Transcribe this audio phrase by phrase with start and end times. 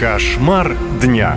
[0.00, 1.36] Кошмар дня.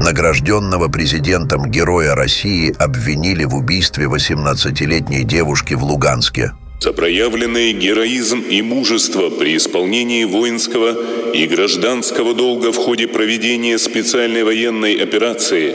[0.00, 6.52] Награжденного президентом Героя России обвинили в убийстве 18-летней девушки в Луганске.
[6.78, 10.94] За проявленный героизм и мужество при исполнении воинского
[11.32, 15.74] и гражданского долга в ходе проведения специальной военной операции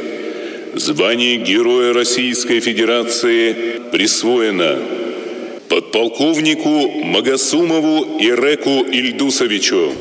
[0.76, 5.05] звание Героя Российской Федерации присвоено
[5.70, 9.92] подполковнику Магасумову Иреку Ильдусовичу.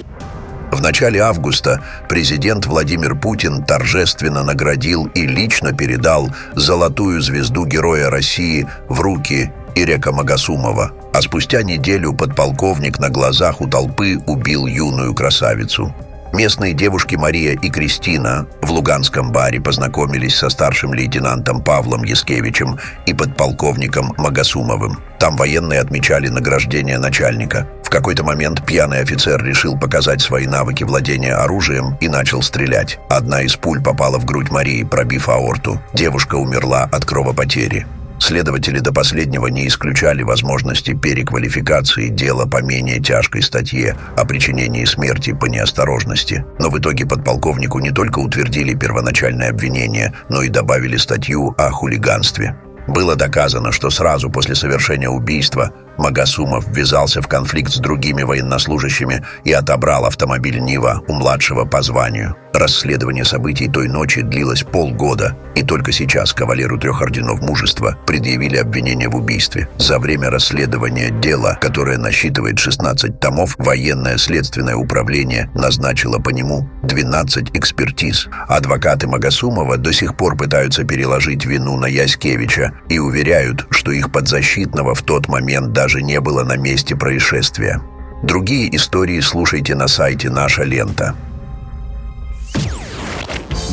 [0.73, 8.67] В начале августа президент Владимир Путин торжественно наградил и лично передал золотую звезду Героя России
[8.89, 15.95] в руки Ирека Магасумова, а спустя неделю подполковник на глазах у толпы убил юную красавицу.
[16.35, 22.77] Местные девушки Мария и Кристина в Луганском баре познакомились со старшим лейтенантом Павлом Яскевичем
[23.07, 25.01] и подполковником Магасумовым.
[25.21, 27.69] Там военные отмечали награждение начальника.
[27.85, 32.99] В какой-то момент пьяный офицер решил показать свои навыки владения оружием и начал стрелять.
[33.09, 35.81] Одна из пуль попала в грудь Марии, пробив аорту.
[35.93, 37.87] Девушка умерла от кровопотери.
[38.25, 45.35] Следователи до последнего не исключали возможности переквалификации дела по менее тяжкой статье о причинении смерти
[45.35, 46.43] по неосторожности.
[46.59, 52.57] Но в итоге подполковнику не только утвердили первоначальное обвинение, но и добавили статью о хулиганстве.
[52.89, 59.53] Было доказано, что сразу после совершения убийства Магасумов ввязался в конфликт с другими военнослужащими и
[59.53, 62.37] отобрал автомобиль «Нива» у младшего по званию.
[62.55, 69.09] Расследование событий той ночи длилось полгода, и только сейчас кавалеру трех орденов мужества предъявили обвинение
[69.09, 69.69] в убийстве.
[69.77, 77.57] За время расследования дела, которое насчитывает 16 томов, военное следственное управление назначило по нему 12
[77.57, 78.29] экспертиз.
[78.47, 84.95] Адвокаты Магасумова до сих пор пытаются переложить вину на Яськевича и уверяют, что их подзащитного
[84.95, 87.81] в тот момент даже не было на месте происшествия.
[88.23, 91.15] Другие истории слушайте на сайте «Наша лента».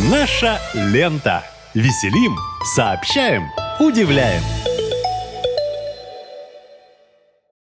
[0.09, 1.43] Наша лента.
[1.73, 2.35] Веселим,
[2.75, 3.43] сообщаем,
[3.79, 4.41] удивляем.